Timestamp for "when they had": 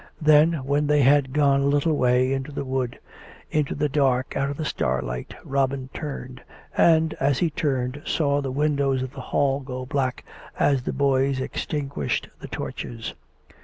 0.65-1.31